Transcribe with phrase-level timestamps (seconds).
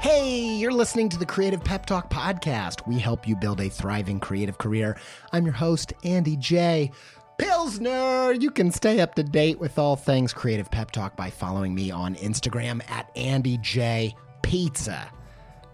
[0.00, 2.86] Hey, you're listening to the Creative Pep Talk podcast.
[2.86, 4.96] We help you build a thriving creative career.
[5.32, 6.92] I'm your host, Andy J.
[7.36, 8.30] Pilsner.
[8.32, 11.90] You can stay up to date with all things Creative Pep Talk by following me
[11.90, 15.10] on Instagram at Andy J Pizza.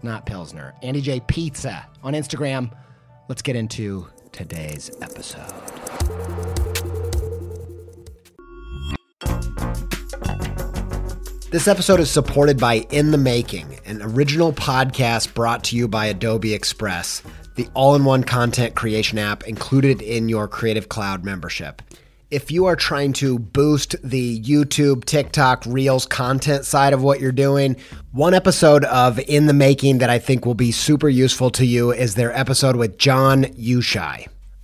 [0.01, 2.75] Not Pilsner, Andy J Pizza on Instagram.
[3.29, 5.53] Let's get into today's episode.
[11.55, 16.07] This episode is supported by In the Making, an original podcast brought to you by
[16.07, 17.23] Adobe Express,
[17.55, 21.81] the all in one content creation app included in your Creative Cloud membership.
[22.29, 27.31] If you are trying to boost the YouTube, TikTok, Reels content side of what you're
[27.31, 27.77] doing,
[28.11, 31.93] one episode of In the Making that I think will be super useful to you
[31.93, 34.27] is their episode with Jon Youshaei.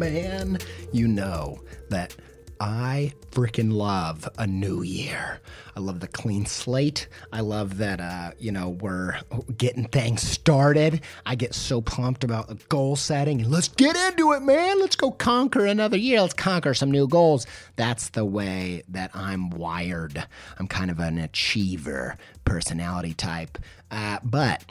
[0.00, 0.56] Man,
[0.92, 2.16] you know that
[2.58, 5.40] I freaking love a new year.
[5.76, 7.06] I love the clean slate.
[7.34, 9.20] I love that, uh, you know, we're
[9.58, 11.02] getting things started.
[11.26, 13.50] I get so pumped about the goal setting.
[13.50, 14.80] Let's get into it, man.
[14.80, 16.22] Let's go conquer another year.
[16.22, 17.46] Let's conquer some new goals.
[17.76, 20.26] That's the way that I'm wired.
[20.58, 23.58] I'm kind of an achiever personality type.
[23.90, 24.64] Uh, but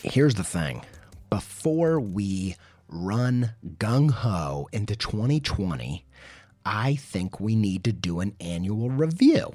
[0.00, 0.84] here's the thing
[1.28, 2.56] before we
[2.90, 6.04] run gung ho into 2020,
[6.64, 9.54] I think we need to do an annual review.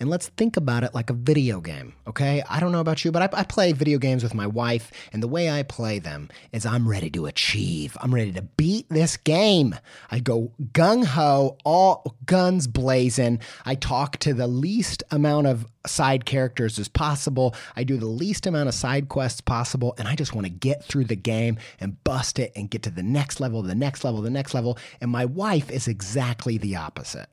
[0.00, 2.42] And let's think about it like a video game, okay?
[2.48, 5.22] I don't know about you, but I, I, play video games with my wife, and
[5.22, 7.98] the way I play them is I'm ready to achieve.
[8.00, 9.76] I'm ready to beat this game.
[10.10, 13.40] I go gung ho, all guns blazing.
[13.66, 17.54] I talk to the least amount of side characters as possible.
[17.76, 20.82] I do the least amount of side quests possible, and I just want to get
[20.82, 24.22] through the game and bust it and get to the next level, the next level,
[24.22, 24.78] the next level.
[25.02, 27.28] And my wife is exactly the opposite.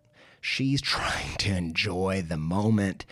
[0.49, 3.05] She's trying to enjoy the moment,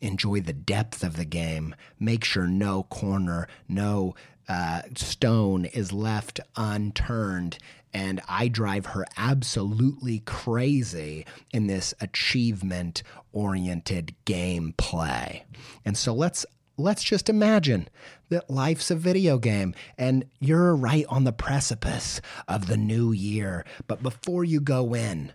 [0.00, 4.16] enjoy the depth of the game, make sure no corner, no
[4.48, 7.58] uh, stone is left unturned.
[7.94, 15.42] And I drive her absolutely crazy in this achievement oriented gameplay.
[15.84, 16.44] And so let's
[16.76, 17.88] let's just imagine
[18.30, 23.64] that life's a video game and you're right on the precipice of the new year.
[23.86, 25.32] But before you go in,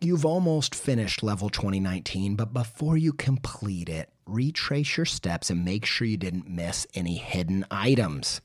[0.00, 5.84] You've almost finished level 2019, but before you complete it, retrace your steps and make
[5.84, 8.40] sure you didn't miss any hidden items.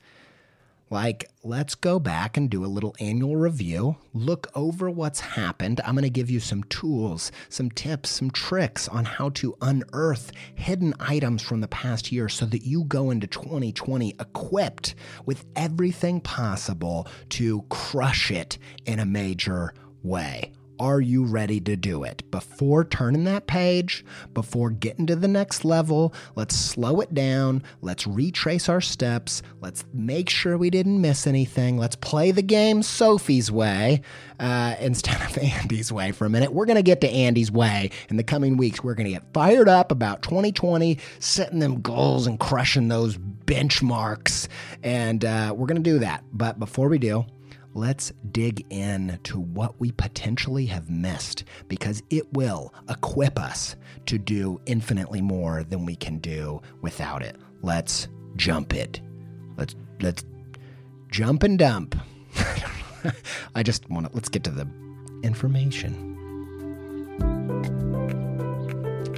[0.90, 5.80] Like, let's go back and do a little annual review, look over what's happened.
[5.84, 10.32] I'm going to give you some tools, some tips, some tricks on how to unearth
[10.56, 16.20] hidden items from the past year so that you go into 2020 equipped with everything
[16.20, 19.72] possible to crush it in a major
[20.02, 20.52] way
[20.84, 22.30] Are you ready to do it?
[22.30, 24.04] Before turning that page,
[24.34, 27.62] before getting to the next level, let's slow it down.
[27.80, 29.40] Let's retrace our steps.
[29.62, 31.78] Let's make sure we didn't miss anything.
[31.78, 34.02] Let's play the game Sophie's way
[34.38, 36.52] uh, instead of Andy's way for a minute.
[36.52, 38.84] We're going to get to Andy's way in the coming weeks.
[38.84, 44.48] We're going to get fired up about 2020, setting them goals and crushing those benchmarks.
[44.82, 46.24] And uh, we're going to do that.
[46.30, 47.24] But before we do,
[47.74, 53.76] let's dig in to what we potentially have missed because it will equip us
[54.06, 57.36] to do infinitely more than we can do without it.
[57.62, 59.00] Let's jump it.
[59.56, 60.24] Let's let's
[61.10, 61.96] jump and dump.
[63.54, 64.68] I just want to let's get to the
[65.22, 66.12] information.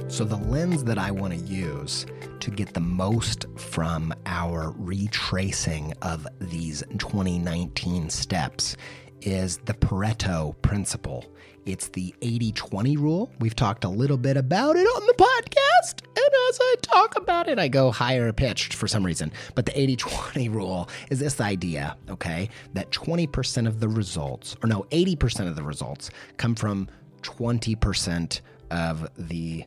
[0.09, 2.05] So the lens that I want to use
[2.47, 8.77] to get the most from our retracing of these 2019 steps
[9.19, 11.25] is the Pareto principle.
[11.65, 13.29] It's the 80 20 rule.
[13.39, 16.05] We've talked a little bit about it on the podcast.
[16.15, 19.33] And as I talk about it, I go higher pitched for some reason.
[19.53, 24.67] But the 80 20 rule is this idea, okay, that 20% of the results, or
[24.67, 26.87] no, 80% of the results come from
[27.23, 28.39] 20%
[28.71, 29.65] of the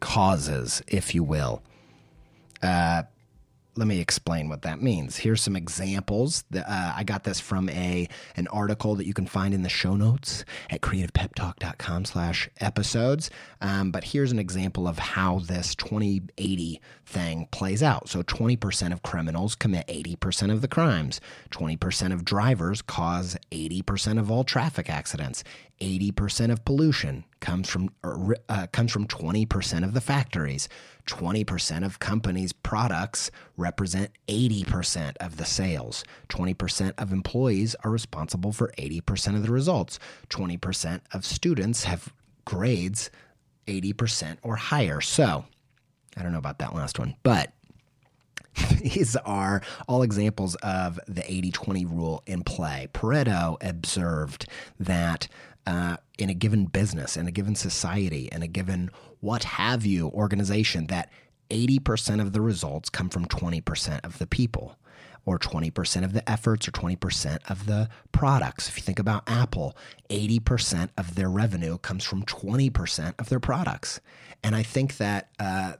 [0.00, 1.62] causes, if you will.
[2.62, 3.02] Uh,
[3.76, 5.16] let me explain what that means.
[5.16, 6.44] Here's some examples.
[6.54, 9.96] Uh, I got this from a an article that you can find in the show
[9.96, 13.30] notes at creativepeptalk.com slash episodes.
[13.60, 18.08] Um, but here's an example of how this 2080 thing plays out.
[18.08, 21.20] So 20% of criminals commit 80% of the crimes.
[21.50, 25.44] 20% of drivers cause 80% of all traffic accidents.
[25.80, 27.90] 80% of pollution comes from
[28.48, 30.68] uh, comes from 20% of the factories.
[31.06, 36.04] 20% of companies' products represent 80% of the sales.
[36.28, 39.98] 20% of employees are responsible for 80% of the results.
[40.28, 42.12] 20% of students have
[42.44, 43.10] grades
[43.66, 45.00] 80% or higher.
[45.00, 45.44] So,
[46.16, 47.52] I don't know about that last one, but
[48.80, 52.88] these are all examples of the 80 20 rule in play.
[52.92, 54.46] Pareto observed
[54.78, 55.28] that
[55.66, 58.90] uh, in a given business, in a given society, in a given
[59.20, 61.10] what have you organization, that
[61.50, 64.76] 80% of the results come from 20% of the people,
[65.26, 68.68] or 20% of the efforts, or 20% of the products.
[68.68, 69.76] If you think about Apple,
[70.08, 74.00] 80% of their revenue comes from 20% of their products.
[74.42, 75.74] And I think that uh,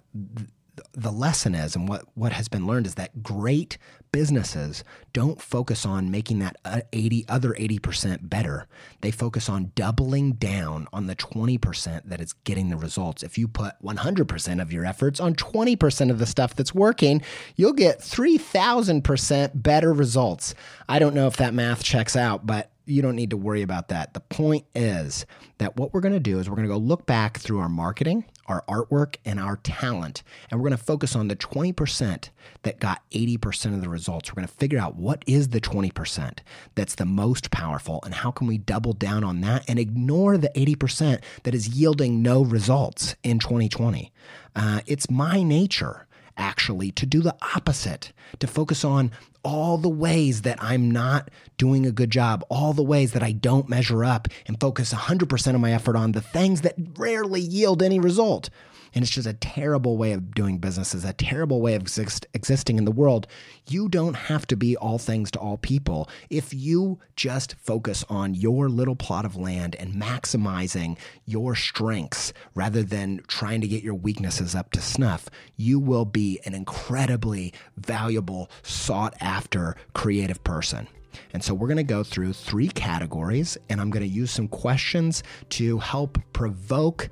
[0.93, 3.79] the lesson is, and what, what has been learned is that great
[4.13, 4.83] businesses
[5.13, 8.67] don't focus on making that uh, 80 other 80% better.
[9.01, 13.23] They focus on doubling down on the 20% that is getting the results.
[13.23, 17.23] If you put 100% of your efforts on 20% of the stuff that's working,
[17.57, 20.55] you'll get 3000% better results.
[20.89, 23.89] I don't know if that math checks out, but you don't need to worry about
[23.89, 24.15] that.
[24.15, 25.25] The point is
[25.59, 27.69] that what we're going to do is we're going to go look back through our
[27.69, 32.31] marketing, our artwork, and our talent, and we're going to focus on the 20%
[32.63, 34.31] that got 80% of the results.
[34.31, 36.39] We're going to figure out what is the 20%
[36.75, 40.51] that's the most powerful and how can we double down on that and ignore the
[40.57, 44.13] 80% that is yielding no results in 2020.
[44.57, 46.09] Uh, it's my nature
[46.41, 49.11] actually to do the opposite, to focus on
[49.43, 53.33] all the ways that I'm not doing a good job, all the ways that I
[53.33, 57.83] don't measure up, and focus 100% of my effort on the things that rarely yield
[57.83, 58.51] any result.
[58.95, 62.27] And it's just a terrible way of doing business, is a terrible way of exist,
[62.35, 63.27] existing in the world.
[63.69, 66.09] You don't have to be all things to all people.
[66.29, 72.83] If you just focus on your little plot of land and maximizing your strengths rather
[72.83, 78.51] than trying to get your weaknesses up to snuff, you will be an incredibly valuable,
[78.63, 80.89] sought after creative person.
[81.33, 84.49] And so we're going to go through three categories, and I'm going to use some
[84.49, 87.09] questions to help provoke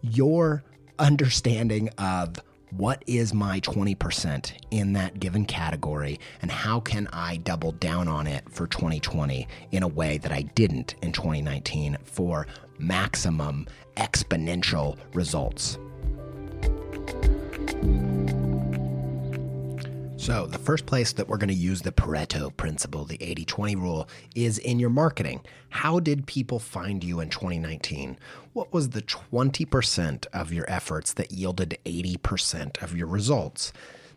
[0.00, 0.64] your
[0.98, 2.40] understanding of
[2.70, 8.26] what is my 20% in that given category and how can I double down on
[8.26, 12.46] it for 2020 in a way that I didn't in 2019 for
[12.78, 15.78] maximum exponential results.
[20.18, 23.76] So, the first place that we're going to use the Pareto principle, the 80 20
[23.76, 25.42] rule, is in your marketing.
[25.70, 28.18] How did people find you in 2019?
[28.52, 33.72] What was the 20% of your efforts that yielded 80% of your results?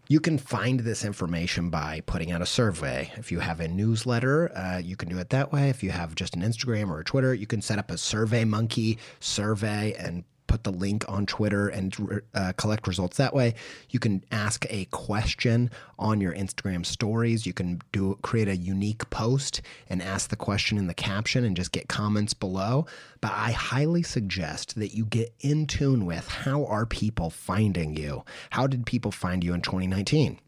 [0.07, 3.13] You can find this information by putting out a survey.
[3.15, 5.69] If you have a newsletter, uh, you can do it that way.
[5.69, 8.43] If you have just an Instagram or a Twitter, you can set up a Survey
[8.43, 13.55] Monkey survey and put the link on Twitter and uh, collect results that way.
[13.89, 17.45] You can ask a question on your Instagram stories.
[17.45, 21.55] You can do create a unique post and ask the question in the caption and
[21.55, 22.85] just get comments below.
[23.21, 28.23] But I highly suggest that you get in tune with how are people finding you?
[28.49, 30.39] How did people find you in 2019?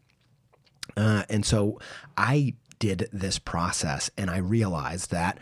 [0.96, 1.80] Uh, and so
[2.16, 5.38] I did this process and I realized that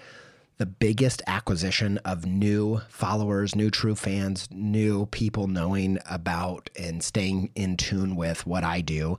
[0.63, 7.51] the biggest acquisition of new followers, new true fans, new people knowing about and staying
[7.57, 9.19] in tune with what I do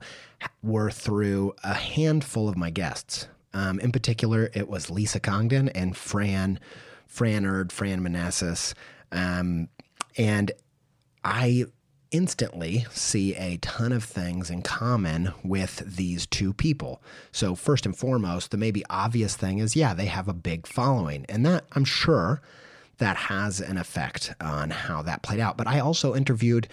[0.62, 3.28] were through a handful of my guests.
[3.52, 6.58] Um, in particular, it was Lisa Congdon and Fran,
[7.06, 8.72] Frannerd, Fran Meneses.
[9.12, 9.68] Um,
[10.16, 10.50] and
[11.24, 11.66] I
[12.14, 17.02] instantly see a ton of things in common with these two people.
[17.32, 21.26] So, first and foremost, the maybe obvious thing is yeah, they have a big following.
[21.28, 22.40] And that, I'm sure,
[22.98, 25.56] that has an effect on how that played out.
[25.56, 26.68] But I also interviewed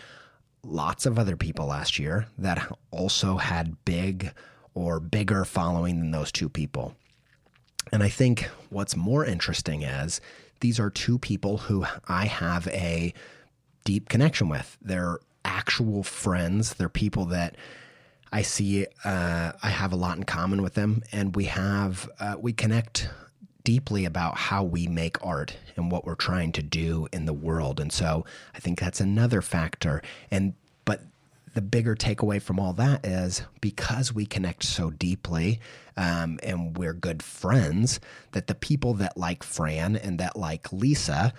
[0.64, 4.32] lots of other people last year that also had big
[4.76, 6.96] or bigger following than those two people.
[7.92, 10.22] And I think what's more interesting is
[10.60, 13.12] these are two people who I have a
[13.84, 14.78] deep connection with.
[14.80, 16.74] They're actual friends.
[16.76, 17.56] They're people that
[18.32, 18.86] I see.
[19.04, 23.10] Uh, I have a lot in common with them, and we have uh, we connect
[23.64, 27.80] deeply about how we make art and what we're trying to do in the world.
[27.80, 30.02] And so I think that's another factor.
[30.32, 30.54] And
[30.86, 31.02] but
[31.54, 35.60] the bigger takeaway from all that is because we connect so deeply
[35.98, 38.00] um, and we're good friends,
[38.32, 41.34] that the people that like Fran and that like Lisa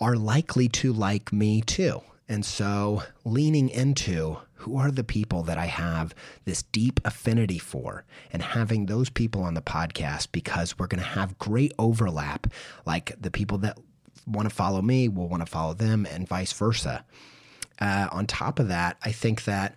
[0.00, 2.00] are likely to like me too.
[2.28, 8.04] And so, leaning into who are the people that I have this deep affinity for,
[8.32, 12.46] and having those people on the podcast because we're going to have great overlap.
[12.84, 13.78] Like the people that
[14.26, 17.04] want to follow me will want to follow them, and vice versa.
[17.80, 19.76] Uh, on top of that, I think that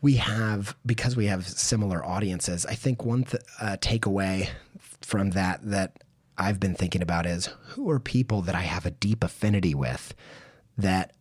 [0.00, 4.48] we have, because we have similar audiences, I think one th- uh, takeaway
[5.00, 6.02] from that that
[6.36, 10.14] I've been thinking about is who are people that I have a deep affinity with
[10.76, 11.12] that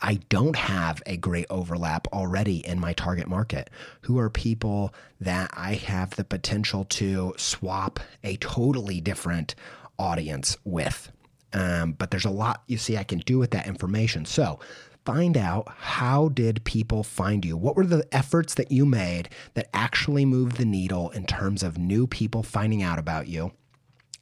[0.00, 3.70] I don't have a great overlap already in my target market?
[4.02, 9.54] Who are people that I have the potential to swap a totally different
[9.98, 11.10] audience with?
[11.52, 14.24] Um, but there's a lot you see I can do with that information.
[14.24, 14.58] So
[15.04, 17.56] find out how did people find you?
[17.56, 21.78] What were the efforts that you made that actually moved the needle in terms of
[21.78, 23.52] new people finding out about you?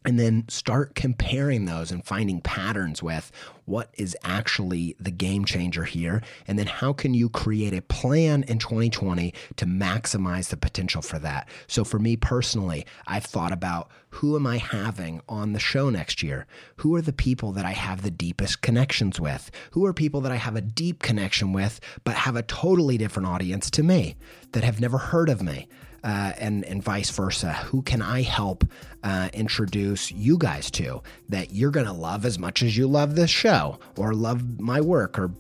[0.04, 3.30] And then start comparing those and finding patterns with
[3.64, 8.42] what is actually the game changer here and then how can you create a plan
[8.44, 11.48] in 2020 to maximize the potential for that.
[11.66, 16.22] So for me personally i've thought about who am i having on the show next
[16.22, 16.46] year?
[16.76, 19.50] Who are the people that i have the deepest connections with?
[19.72, 23.28] Who are people that i have a deep connection with but have a totally different
[23.28, 24.16] audience to me
[24.52, 25.68] that have never heard of me
[26.04, 27.52] uh, and and vice versa.
[27.52, 28.64] Who can I help
[29.02, 33.30] uh, introduce you guys to that you're gonna love as much as you love this
[33.30, 35.30] show or love my work or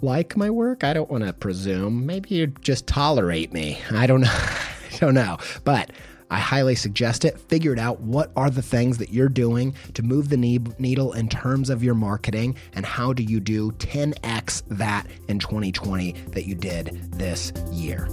[0.00, 0.84] like my work?
[0.84, 2.06] I don't want to presume.
[2.06, 3.78] Maybe you just tolerate me.
[3.90, 4.30] I don't know.
[4.92, 5.90] I don't know, but.
[6.32, 7.40] I highly suggest it.
[7.40, 8.00] Figure it out.
[8.02, 11.94] What are the things that you're doing to move the needle in terms of your
[11.94, 18.08] marketing, and how do you do 10x that in 2020 that you did this year?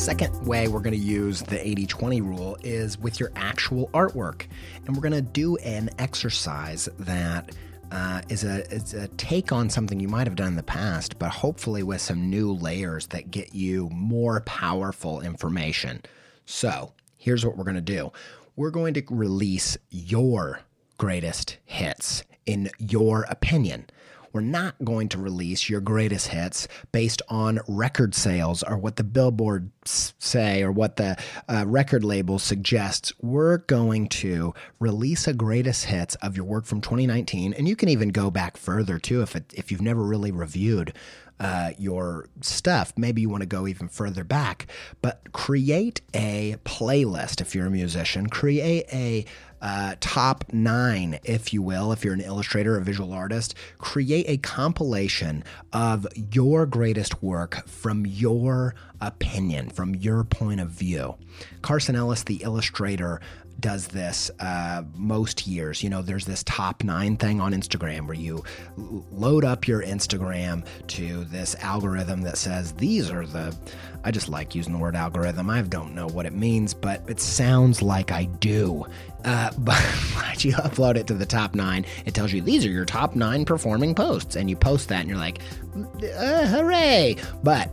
[0.00, 4.46] Second way we're going to use the 80 20 rule is with your actual artwork.
[4.86, 7.54] And we're going to do an exercise that
[7.92, 11.18] uh, is a, is a take on something you might have done in the past,
[11.18, 16.00] but hopefully with some new layers that get you more powerful information.
[16.46, 18.10] So here's what we're going to do
[18.56, 20.60] we're going to release your
[20.96, 23.84] greatest hits in your opinion
[24.32, 29.04] we're not going to release your greatest hits based on record sales or what the
[29.04, 31.16] billboards say or what the
[31.48, 33.12] uh, record label suggests.
[33.20, 37.88] We're going to release a greatest hits of your work from 2019, and you can
[37.88, 40.94] even go back further too if it, if you've never really reviewed
[41.40, 42.92] uh, your stuff.
[42.96, 44.66] Maybe you want to go even further back,
[45.00, 48.28] but create a playlist if you're a musician.
[48.28, 49.24] Create a
[49.62, 53.54] uh, top nine, if you will, if you're an illustrator or visual artist.
[53.78, 61.16] Create a compilation of your greatest work from your opinion, from your point of view.
[61.62, 63.20] Carson Ellis, the illustrator,
[63.60, 65.82] does this uh, most years.
[65.82, 68.44] You know, there's this top nine thing on Instagram where you
[68.76, 73.56] load up your Instagram to this algorithm that says these are the.
[74.02, 75.50] I just like using the word algorithm.
[75.50, 78.86] I don't know what it means, but it sounds like I do.
[79.24, 82.86] Uh, but you upload it to the top nine, it tells you these are your
[82.86, 85.40] top nine performing posts, and you post that, and you're like,
[85.76, 87.16] uh, hooray!
[87.42, 87.70] But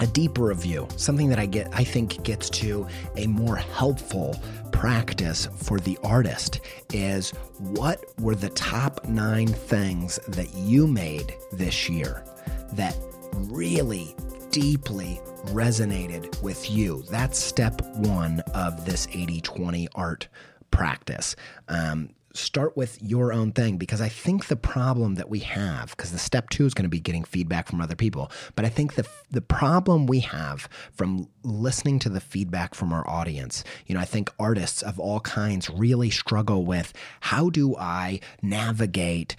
[0.00, 4.34] a deeper review, something that I get, I think gets to a more helpful
[4.72, 6.60] practice for the artist
[6.92, 12.24] is what were the top nine things that you made this year
[12.72, 12.96] that
[13.34, 14.16] really
[14.50, 17.04] deeply resonated with you?
[17.10, 20.28] That's step one of this 80 20 art
[20.70, 21.36] practice.
[21.68, 26.12] Um, start with your own thing because I think the problem that we have, because
[26.12, 28.94] the step two is going to be getting feedback from other people, but I think
[28.94, 34.00] the the problem we have from listening to the feedback from our audience, you know,
[34.00, 39.36] I think artists of all kinds really struggle with how do I navigate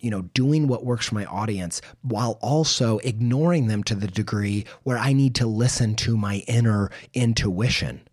[0.00, 4.64] you know, doing what works for my audience while also ignoring them to the degree
[4.84, 8.05] where I need to listen to my inner intuition.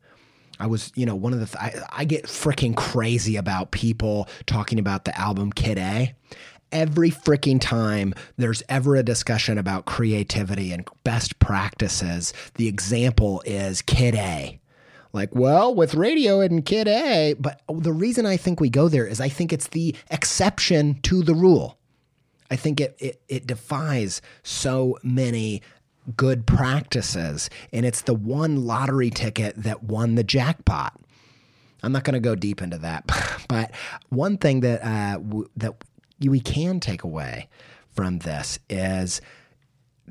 [0.59, 4.27] I was, you know, one of the, th- I, I get freaking crazy about people
[4.45, 6.15] talking about the album Kid A.
[6.71, 13.81] Every freaking time there's ever a discussion about creativity and best practices, the example is
[13.81, 14.59] Kid A.
[15.11, 19.05] Like, well, with radio and Kid A, but the reason I think we go there
[19.05, 21.77] is I think it's the exception to the rule.
[22.49, 25.61] I think it, it, it defies so many
[26.15, 27.49] good practices.
[27.71, 30.99] And it's the one lottery ticket that won the jackpot.
[31.81, 33.05] I'm not going to go deep into that,
[33.49, 33.71] but
[34.09, 35.83] one thing that uh, w- that
[36.21, 37.49] we can take away
[37.91, 39.21] from this is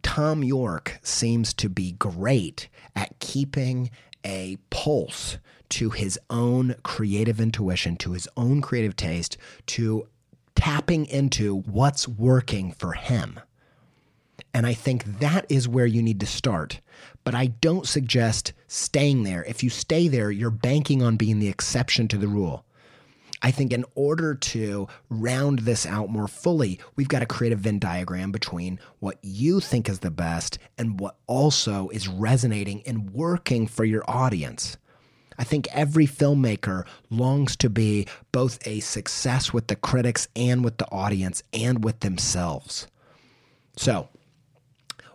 [0.02, 3.90] Thom Yorke seems to be great at keeping
[4.24, 5.38] a pulse
[5.70, 10.06] to his own creative intuition, to his own creative taste, to
[10.54, 13.40] tapping into what's working for him.
[14.54, 16.80] And I think that is where you need to start.
[17.24, 19.44] But I don't suggest staying there.
[19.44, 22.64] If you stay there, you're banking on being the exception to the rule.
[23.44, 27.56] I think in order to round this out more fully, we've got to create a
[27.56, 33.10] Venn diagram between what you think is the best and what also is resonating and
[33.10, 34.76] working for your audience.
[35.38, 40.78] I think every filmmaker longs to be both a success with the critics and with
[40.78, 42.86] the audience and with themselves.
[43.76, 44.08] So,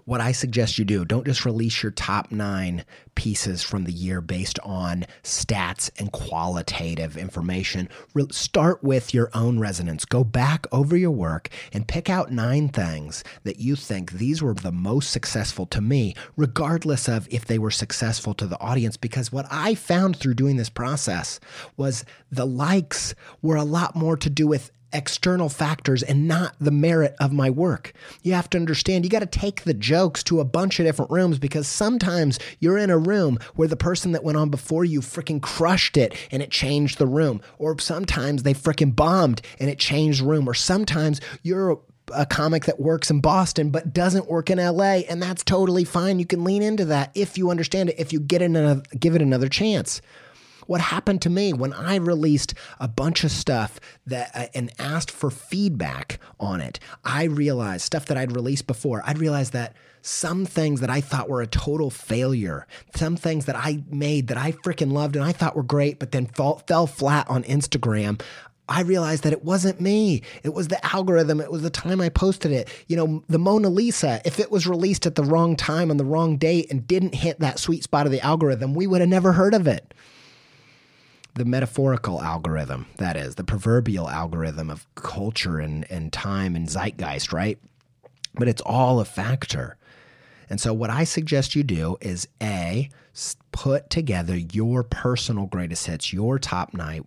[0.07, 2.85] what I suggest you do, don't just release your top nine
[3.15, 7.89] pieces from the year based on stats and qualitative information.
[8.13, 10.05] Re- start with your own resonance.
[10.05, 14.53] Go back over your work and pick out nine things that you think these were
[14.53, 18.95] the most successful to me, regardless of if they were successful to the audience.
[18.95, 21.41] Because what I found through doing this process
[21.75, 26.71] was the likes were a lot more to do with external factors and not the
[26.71, 27.93] merit of my work.
[28.23, 31.11] You have to understand, you got to take the jokes to a bunch of different
[31.11, 35.01] rooms because sometimes you're in a room where the person that went on before you
[35.01, 37.41] freaking crushed it and it changed the room.
[37.59, 40.49] Or sometimes they freaking bombed and it changed room.
[40.49, 41.79] Or sometimes you're
[42.13, 46.19] a comic that works in Boston but doesn't work in LA, and that's totally fine.
[46.19, 49.21] You can lean into that if you understand it, if you get another, give it
[49.21, 50.01] another chance
[50.67, 55.11] what happened to me when I released a bunch of stuff that uh, and asked
[55.11, 56.79] for feedback on it.
[57.03, 59.01] I realized stuff that I'd released before.
[59.05, 63.55] I'd realized that some things that I thought were a total failure, some things that
[63.55, 66.87] I made that I freaking loved and I thought were great, but then fall, fell
[66.87, 68.21] flat on Instagram.
[68.69, 70.23] I realized that it wasn't me.
[70.43, 71.39] It was the algorithm.
[71.39, 72.69] It was the time I posted it.
[72.87, 76.05] You know, the Mona Lisa, if it was released at the wrong time on the
[76.05, 79.33] wrong date and didn't hit that sweet spot of the algorithm, we would have never
[79.33, 79.93] heard of it
[81.37, 87.31] the metaphorical algorithm, that is, the proverbial algorithm of culture and, and time and zeitgeist,
[87.31, 87.59] right?
[88.33, 89.77] But it's all a factor.
[90.49, 92.89] And so, what I suggest you do is A,
[93.51, 97.05] put together your personal greatest hits, your top nine,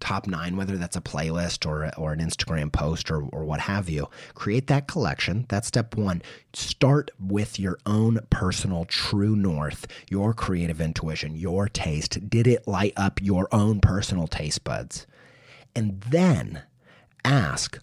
[0.00, 3.88] top nine, whether that's a playlist or, or an Instagram post or, or what have
[3.88, 4.08] you.
[4.34, 5.46] Create that collection.
[5.48, 6.22] That's step one.
[6.52, 12.28] Start with your own personal true north, your creative intuition, your taste.
[12.28, 15.06] Did it light up your own personal taste buds?
[15.74, 16.62] And then
[17.24, 17.78] ask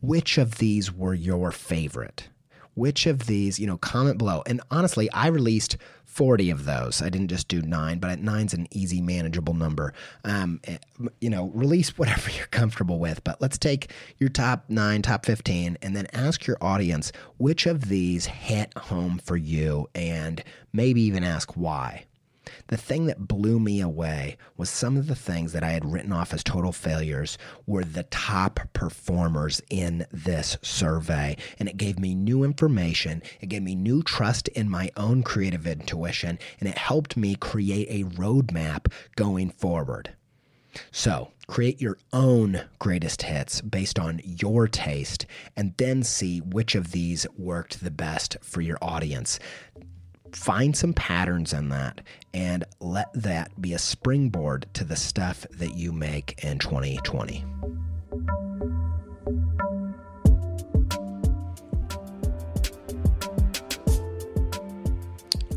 [0.00, 2.28] which of these were your favorite?
[2.74, 4.42] Which of these, you know, comment below.
[4.46, 5.76] And honestly, I released
[6.10, 7.00] 40 of those.
[7.00, 9.94] I didn't just do nine, but nine's an easy, manageable number.
[10.24, 10.78] Um, eh,
[11.20, 15.78] you know, release whatever you're comfortable with, but let's take your top nine, top 15,
[15.80, 21.22] and then ask your audience which of these hit home for you and maybe even
[21.22, 22.04] ask why.
[22.68, 26.12] The thing that blew me away was some of the things that I had written
[26.12, 31.36] off as total failures were the top performers in this survey.
[31.58, 35.66] And it gave me new information, it gave me new trust in my own creative
[35.66, 40.14] intuition, and it helped me create a roadmap going forward.
[40.92, 46.92] So, create your own greatest hits based on your taste and then see which of
[46.92, 49.40] these worked the best for your audience
[50.36, 52.00] find some patterns in that
[52.32, 57.44] and let that be a springboard to the stuff that you make in 2020.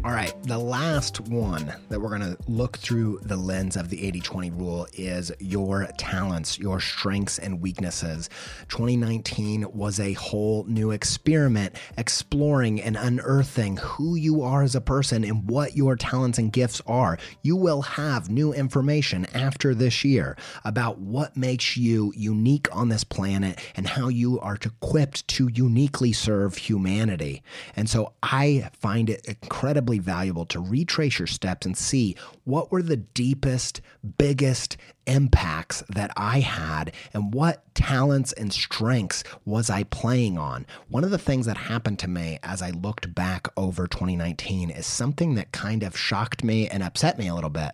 [0.06, 4.06] All right, the last one that we're going to look through the lens of the
[4.06, 8.30] 80 20 rule is your talents, your strengths, and weaknesses.
[8.68, 15.24] 2019 was a whole new experiment exploring and unearthing who you are as a person
[15.24, 17.18] and what your talents and gifts are.
[17.42, 20.36] You will have new information after this year
[20.66, 26.12] about what makes you unique on this planet and how you are equipped to uniquely
[26.12, 27.42] serve humanity.
[27.78, 32.72] And so I find it incredibly incredibly valuable to retrace your steps and see what
[32.72, 33.82] were the deepest,
[34.18, 40.66] biggest impacts that I had and what talents and strengths was I playing on.
[40.90, 44.86] One of the things that happened to me as I looked back over 2019 is
[44.86, 47.72] something that kind of shocked me and upset me a little bit.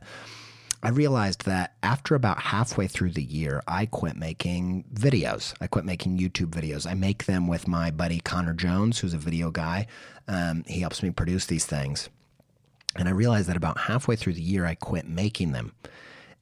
[0.82, 5.54] I realized that after about halfway through the year, I quit making videos.
[5.60, 6.90] I quit making YouTube videos.
[6.90, 9.88] I make them with my buddy Connor Jones, who's a video guy.
[10.28, 12.10] Um, he helps me produce these things.
[12.96, 15.74] And I realized that about halfway through the year, I quit making them.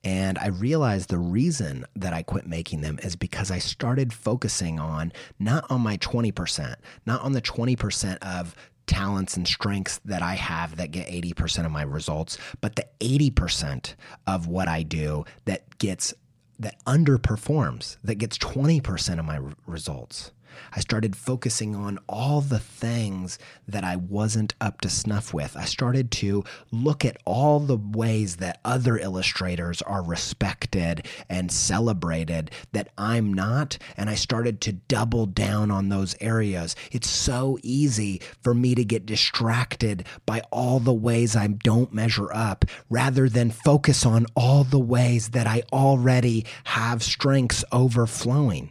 [0.04, 4.80] And I realized the reason that I quit making them is because I started focusing
[4.80, 8.56] on not on my 20%, not on the 20% of
[8.88, 13.96] talents and strengths that I have that get 80% of my results, but the 80%
[14.26, 16.14] of what I do that gets
[16.60, 20.32] that underperforms, that gets 20% of my results.
[20.74, 25.56] I started focusing on all the things that I wasn't up to snuff with.
[25.58, 32.52] I started to look at all the ways that other illustrators are respected and celebrated
[32.72, 36.76] that I'm not, and I started to double down on those areas.
[36.92, 42.32] It's so easy for me to get distracted by all the ways I don't measure
[42.34, 48.70] up rather than focus on all the ways that I already have strengths overflowing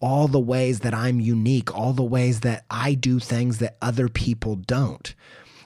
[0.00, 4.08] all the ways that I'm unique, all the ways that I do things that other
[4.08, 5.14] people don't.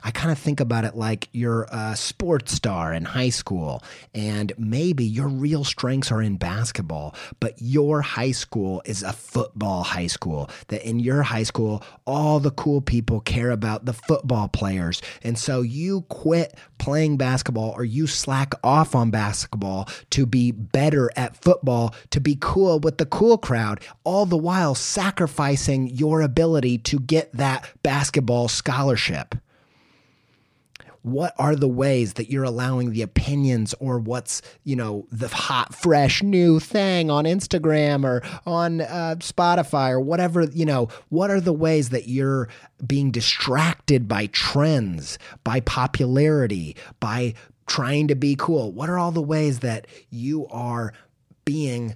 [0.09, 3.83] I kind of think about it like you're a sports star in high school,
[4.14, 9.83] and maybe your real strengths are in basketball, but your high school is a football
[9.83, 10.49] high school.
[10.68, 15.03] That in your high school, all the cool people care about the football players.
[15.23, 21.11] And so you quit playing basketball or you slack off on basketball to be better
[21.16, 26.79] at football, to be cool with the cool crowd, all the while sacrificing your ability
[26.79, 29.35] to get that basketball scholarship
[31.03, 35.75] what are the ways that you're allowing the opinions or what's you know the hot
[35.75, 41.41] fresh new thing on instagram or on uh, spotify or whatever you know what are
[41.41, 42.49] the ways that you're
[42.87, 47.35] being distracted by trends by popularity by
[47.67, 50.93] trying to be cool what are all the ways that you are
[51.45, 51.95] being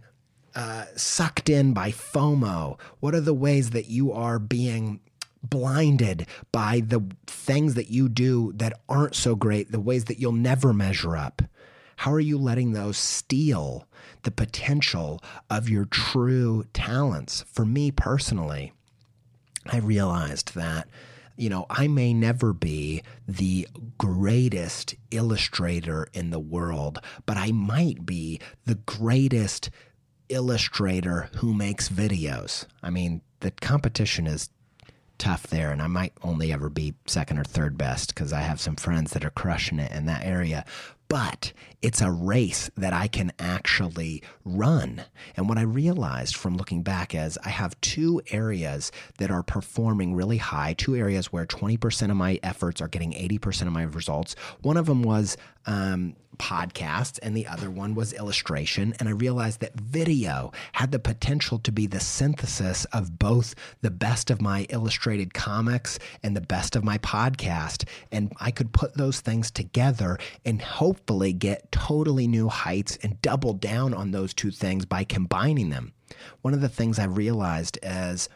[0.55, 2.79] uh, sucked in by FOMO?
[3.01, 5.01] What are the ways that you are being
[5.43, 10.33] blinded by the things that you do that aren't so great, the ways that you'll
[10.33, 11.43] never measure up?
[11.97, 13.87] How are you letting those steal
[14.23, 17.45] the potential of your true talents?
[17.53, 18.73] For me personally,
[19.67, 20.89] I realized that,
[21.37, 28.05] you know, I may never be the greatest illustrator in the world, but I might
[28.05, 29.71] be the greatest
[30.29, 32.67] illustrator who makes videos.
[32.83, 34.51] I mean, the competition is
[35.23, 38.61] tough there, and I might only ever be second or third best because I have
[38.61, 40.65] some friends that are crushing it in that area.
[41.07, 45.05] But it's a race that I can actually run.
[45.37, 50.15] And what I realized from looking back is I have two areas that are performing
[50.17, 54.35] really high, two areas where 20% of my efforts are getting 80% of my results.
[54.63, 58.95] One of them was um, podcast and the other one was illustration.
[58.99, 63.91] And I realized that video had the potential to be the synthesis of both the
[63.91, 67.89] best of my illustrated comics and the best of my podcast.
[68.11, 73.55] And I could put those things together and hopefully get totally new heights and double
[73.55, 75.93] down on those two things by combining them.
[76.43, 78.29] One of the things I realized is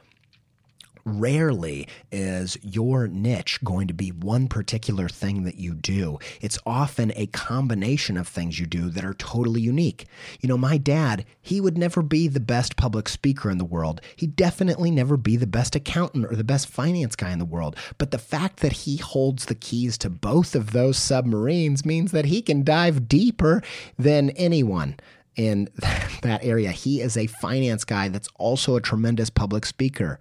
[1.07, 6.19] rarely is your niche going to be one particular thing that you do.
[6.41, 10.07] It's often a combination of things you do that are totally unique.
[10.41, 14.01] You know, my dad, he would never be the best public speaker in the world.
[14.17, 17.77] He'd definitely never be the best accountant or the best finance guy in the world.
[17.99, 22.27] But the fact that he holds the keys to both of those submarines means that
[22.27, 23.63] he can dive deeper
[23.97, 24.97] than anyone
[25.37, 25.69] in
[26.23, 26.73] that area.
[26.73, 30.19] He is a finance guy that's also a tremendous public speaker.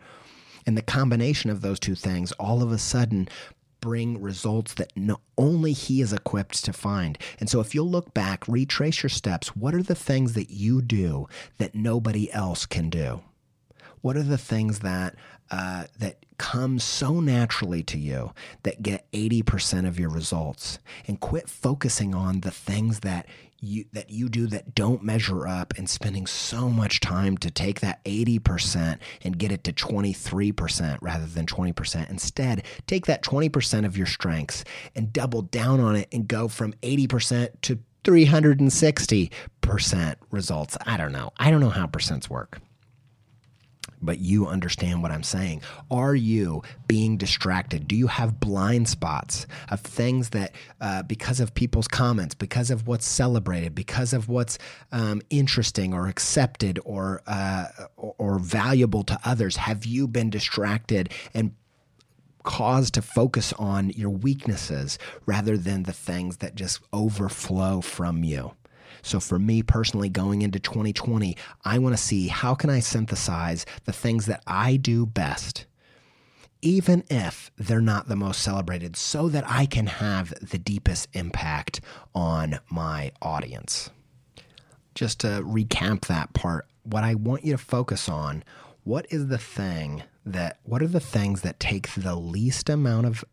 [0.65, 3.29] And the combination of those two things all of a sudden
[3.85, 4.91] bring results that
[5.37, 7.19] only he is equipped to find.
[7.39, 10.81] And so if you'll look back, retrace your steps, what are the things that you
[10.81, 11.27] do
[11.59, 13.21] that nobody else can do?
[14.01, 15.15] What are the things that
[15.51, 20.79] uh, that come so naturally to you that get 80% of your results?
[21.07, 23.27] And quit focusing on the things that
[23.65, 27.79] you that you do that don't measure up and spending so much time to take
[27.81, 32.09] that 80% and get it to 23% rather than 20%.
[32.09, 34.63] Instead, take that 20% of your strengths
[34.95, 40.77] and double down on it and go from 80% to 360% results.
[40.85, 41.31] I don't know.
[41.37, 42.59] I don't know how percents work
[44.05, 45.61] but you understand what I'm saying.
[45.91, 47.87] Are you being distracted?
[47.87, 52.87] Do you have blind spots of things that, uh, because of people's comments, because of
[52.87, 54.57] what's celebrated, because of what's
[54.91, 57.65] um, interesting or accepted or, uh,
[57.97, 61.53] or valuable to others, have you been distracted and
[62.43, 68.53] caused to focus on your weaknesses rather than the things that just overflow from you?
[69.05, 73.65] So for me personally, going into 2020, I want to see how can I synthesize
[73.85, 75.65] the things that I do best
[76.65, 81.79] even if they're not the most celebrated, so that I can have the deepest impact
[82.15, 83.91] on my audience.
[84.95, 88.43] Just to recap that part, what I want you to focus on
[88.83, 93.23] what is the thing that, what are the things that take the least amount of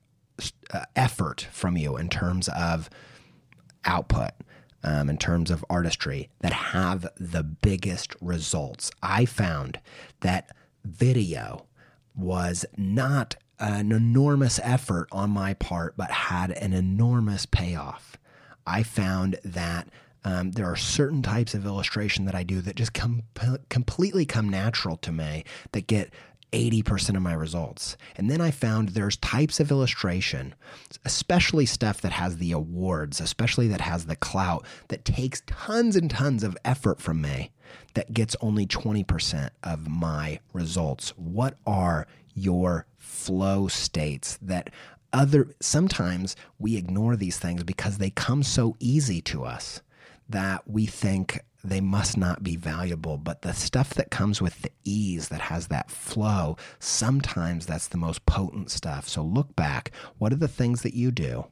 [0.71, 2.91] uh, effort from you in terms of
[3.87, 4.33] output?
[4.85, 8.91] Um, in terms of artistry that have the biggest results.
[9.03, 9.81] I found
[10.21, 10.51] that
[10.85, 11.67] video
[12.15, 18.17] was not an enormous effort on my part, but had an enormous payoff.
[18.67, 19.89] I found that
[20.25, 23.23] um, there are certain types of illustration that I do that just come
[23.69, 26.13] completely come natural to me that get
[26.53, 27.97] 80% of my results.
[28.17, 30.55] And then I found there's types of illustration,
[31.05, 36.11] especially stuff that has the awards, especially that has the clout, that takes tons and
[36.11, 37.51] tons of effort from me
[37.95, 41.11] that gets only 20% of my results.
[41.17, 44.71] What are your flow states that
[45.13, 49.83] other sometimes we ignore these things because they come so easy to us
[50.29, 53.19] that we think they must not be valuable.
[53.19, 57.99] But the stuff that comes with the ease, that has that flow, sometimes that's the
[57.99, 59.09] most potent stuff.
[59.09, 59.93] So look back.
[60.19, 61.47] What are the things that you do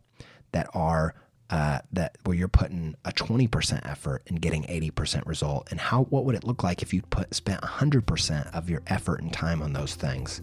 [0.53, 1.15] that are
[1.51, 6.25] uh, that where you're putting a 20% effort and getting 80% result and how what
[6.25, 9.73] would it look like if you put spent 100% of your effort and time on
[9.73, 10.41] those things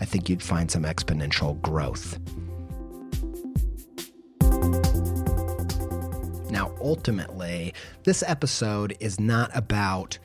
[0.00, 2.18] i think you'd find some exponential growth
[6.60, 7.72] Now, ultimately,
[8.04, 10.18] this episode is not about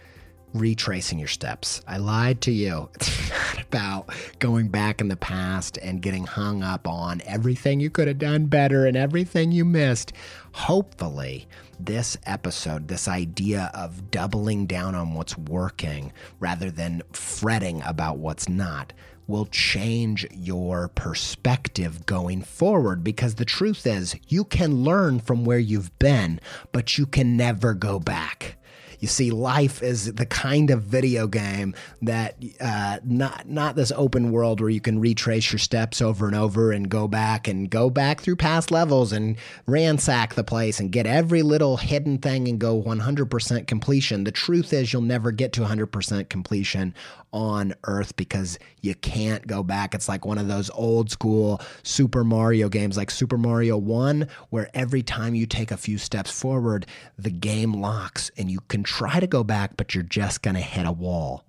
[0.53, 1.81] retracing your steps.
[1.87, 2.89] I lied to you.
[2.99, 7.89] It's not about going back in the past and getting hung up on everything you
[7.89, 10.11] could have done better and everything you missed.
[10.51, 11.47] Hopefully,
[11.79, 18.49] this episode, this idea of doubling down on what's working rather than fretting about what's
[18.49, 18.91] not,
[19.27, 25.59] will change your perspective going forward because the truth is you can learn from where
[25.59, 26.39] you've been,
[26.71, 28.57] but you can never go back.
[28.99, 34.31] You see, life is the kind of video game that uh, not not this open
[34.31, 37.89] world where you can retrace your steps over and over and go back and go
[37.89, 42.59] back through past levels and ransack the place and get every little hidden thing and
[42.59, 44.23] go 100% completion.
[44.23, 46.93] The truth is, you'll never get to 100% completion
[47.35, 49.93] on Earth because you can't go back.
[49.93, 54.69] It's like one of those old school Super Mario games, like Super Mario 1, where
[54.73, 56.85] every time you take a few steps forward,
[57.19, 60.61] the game locks and you can try to go back, but you're just going to
[60.61, 61.43] hit a wall.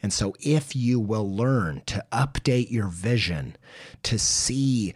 [0.00, 3.56] And so, if you will learn to update your vision,
[4.04, 4.94] to see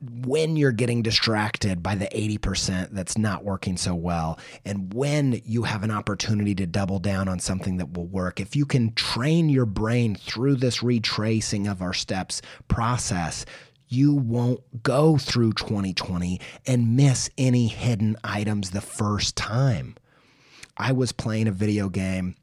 [0.00, 5.62] when you're getting distracted by the 80% that's not working so well, and when you
[5.62, 9.48] have an opportunity to double down on something that will work, if you can train
[9.48, 13.46] your brain through this retracing of our steps process,
[13.88, 19.96] you won't go through 2020 and miss any hidden items the first time.
[20.76, 22.34] I was playing a video game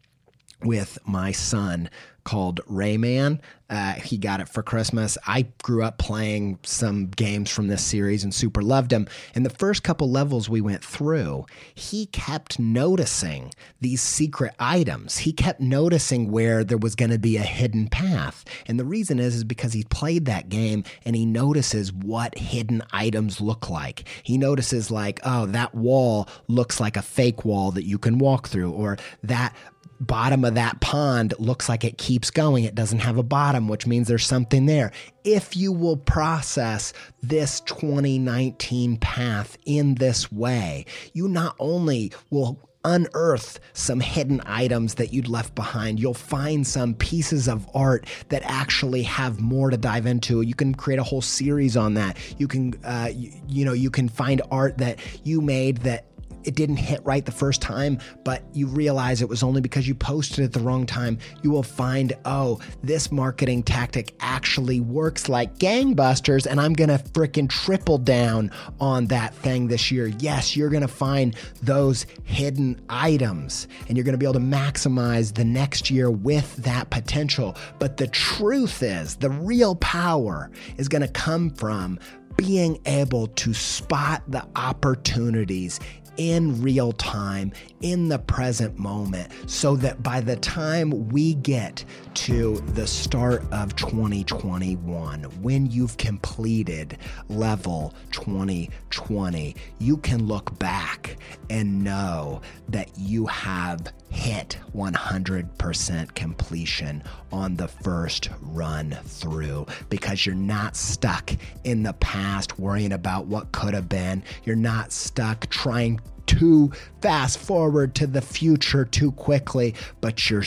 [0.64, 1.90] with my son
[2.24, 3.40] called Rayman.
[3.74, 5.18] Uh, he got it for Christmas.
[5.26, 9.08] I grew up playing some games from this series and super loved them.
[9.34, 15.18] And the first couple levels we went through, he kept noticing these secret items.
[15.18, 18.46] He kept noticing where there was going to be a hidden path.
[18.68, 22.84] And the reason is, is because he played that game and he notices what hidden
[22.92, 24.08] items look like.
[24.22, 28.50] He notices, like, oh, that wall looks like a fake wall that you can walk
[28.50, 29.56] through, or that
[30.00, 32.66] bottom of that pond looks like it keeps going.
[32.66, 34.92] It doesn't have a bottom, which means there's something there.
[35.24, 43.60] If you will process this 2019 path in this way, you not only will unearth
[43.74, 46.00] some hidden items that you'd left behind.
[46.00, 50.42] You'll find some pieces of art that actually have more to dive into.
[50.42, 52.18] You can create a whole series on that.
[52.38, 56.06] You can, uh, you, you know, you can find art that you made that
[56.46, 59.96] it didn't hit right the first time, but you realize it was only because you
[59.96, 65.58] posted at the wrong time, you will find, oh, this marketing tactic actually works like
[65.58, 70.08] gangbusters, and I'm gonna freaking triple down on that thing this year.
[70.20, 75.46] Yes, you're gonna find those hidden items, and you're gonna be able to maximize the
[75.46, 77.56] next year with that potential.
[77.80, 82.00] But the truth is, the real power is gonna come from
[82.36, 85.80] being able to spot the opportunities
[86.18, 92.58] in real time, in the present moment, so that by the time we get to
[92.74, 96.98] the start of 2021, when you've completed
[97.30, 101.18] level 2020, you can look back
[101.50, 110.36] and know that you have hit 100% completion on the first run through because you're
[110.36, 111.32] not stuck
[111.64, 114.24] in the past worrying about what could have been.
[114.44, 120.44] You're not stuck trying to fast forward to the future too quickly, but you're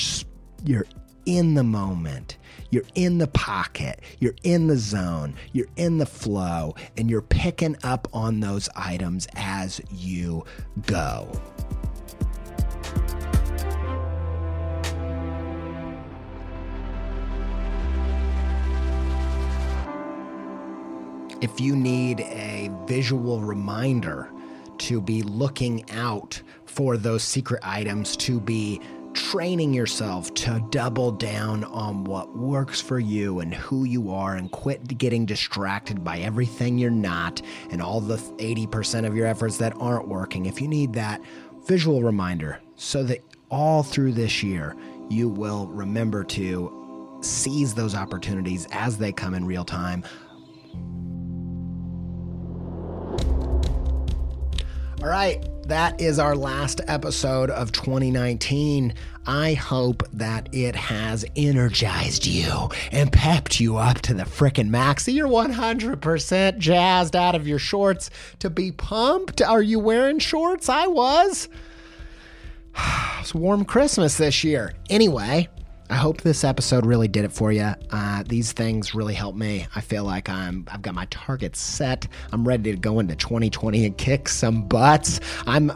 [0.64, 0.87] you're
[1.27, 2.38] in the moment.
[2.71, 7.77] You're in the pocket, you're in the zone, you're in the flow, and you're picking
[7.85, 10.45] up on those items as you
[10.87, 11.31] go.
[21.40, 24.31] If you need a visual reminder
[24.79, 28.81] to be looking out for those secret items, to be
[29.17, 34.53] training yourself to double down on what works for you and who you are and
[34.53, 39.73] quit getting distracted by everything you're not and all the 80% of your efforts that
[39.81, 40.45] aren't working.
[40.45, 41.23] If you need that
[41.67, 44.77] visual reminder so that all through this year
[45.09, 50.05] you will remember to seize those opportunities as they come in real time
[55.07, 58.92] All right, that is our last episode of 2019.
[59.25, 65.07] I hope that it has energized you and pepped you up to the frickin' max.
[65.07, 69.40] You're 100% jazzed out of your shorts to be pumped.
[69.40, 70.69] Are you wearing shorts?
[70.69, 71.49] I was.
[73.21, 74.75] It's warm Christmas this year.
[74.90, 75.49] Anyway,
[75.88, 77.72] I hope this episode really did it for you.
[77.90, 79.66] Uh, these things really help me.
[79.75, 82.09] I feel like I'm I've got my targets set.
[82.33, 85.20] I'm ready to go into 2020 and kick some butts.
[85.46, 85.70] I'm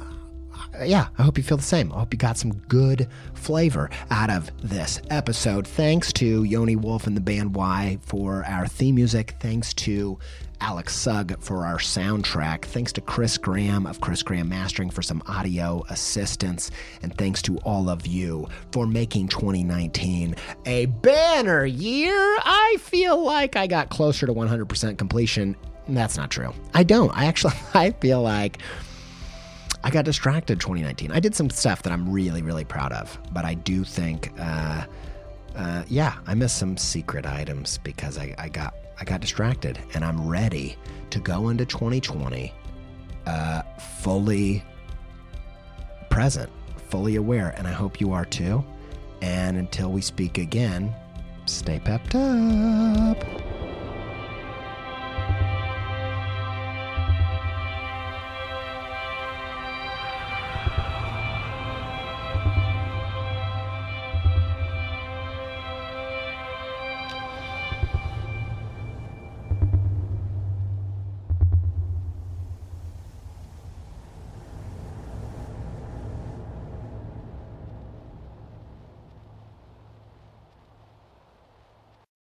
[0.85, 1.93] yeah, I hope you feel the same.
[1.93, 5.67] I hope you got some good flavor out of this episode.
[5.67, 7.99] Thanks to Yoni Wolf and the band WHY?
[8.03, 9.37] for our theme music.
[9.41, 10.19] Thanks to
[10.61, 12.65] Alex Sugg for our soundtrack.
[12.65, 16.71] Thanks to Chris Graham of Chris Graham Mastering for some audio assistance.
[17.03, 20.35] And thanks to all of you for making 2019
[20.67, 22.15] a banner year.
[22.45, 25.57] I feel like I got closer to 100% completion.
[25.89, 26.53] That's not true.
[26.75, 27.11] I don't.
[27.17, 28.59] I actually, I feel like.
[29.83, 31.11] I got distracted 2019.
[31.13, 34.85] I did some stuff that I'm really, really proud of, but I do think, uh,
[35.57, 40.05] uh, yeah, I missed some secret items because I, I got I got distracted, and
[40.05, 40.77] I'm ready
[41.09, 42.53] to go into 2020
[43.27, 43.63] uh,
[44.03, 44.63] fully
[46.11, 46.51] present,
[46.91, 48.63] fully aware, and I hope you are too.
[49.23, 50.95] And until we speak again,
[51.47, 53.25] stay pepped up.